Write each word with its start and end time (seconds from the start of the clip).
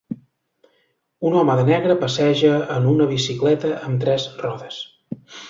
Un 1.29 1.35
home 1.41 1.57
de 1.59 1.65
negre 1.67 1.97
passeja 2.05 2.49
en 2.77 2.89
una 2.93 3.07
bicicleta 3.13 3.75
amb 3.91 4.03
tres 4.07 4.27
rodes. 4.43 4.83